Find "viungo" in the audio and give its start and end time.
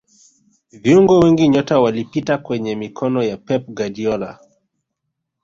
0.71-1.19